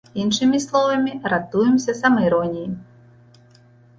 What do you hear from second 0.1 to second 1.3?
Іншымі словамі,